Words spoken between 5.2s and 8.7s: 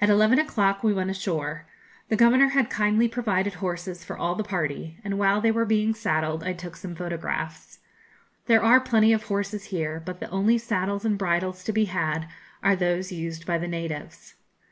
they were being saddled I took some photographs. There